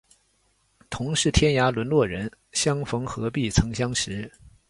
[0.89, 4.31] 同是天涯沦落人，相逢何必曾相识